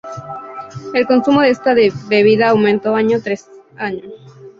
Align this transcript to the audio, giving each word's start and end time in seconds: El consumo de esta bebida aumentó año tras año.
El 0.95 1.05
consumo 1.05 1.41
de 1.43 1.51
esta 1.51 1.75
bebida 2.07 2.49
aumentó 2.49 2.95
año 2.95 3.21
tras 3.21 3.51
año. 3.77 4.01